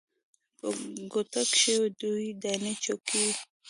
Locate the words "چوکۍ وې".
2.83-3.31